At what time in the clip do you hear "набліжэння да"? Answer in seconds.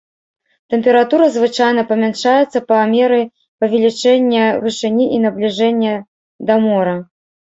5.29-6.57